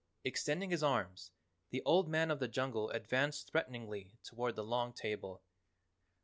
[0.23, 1.29] Extending his arms,
[1.69, 5.43] the old man of the jungle advanced threateningly toward the long table.